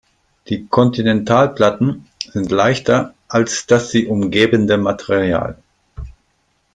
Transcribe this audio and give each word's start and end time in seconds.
Die 0.49 0.65
Kontinentalplatten 0.65 2.07
sind 2.31 2.49
leichter 2.49 3.13
als 3.27 3.67
das 3.67 3.91
sie 3.91 4.07
umgebende 4.07 4.79
Material. 4.79 5.61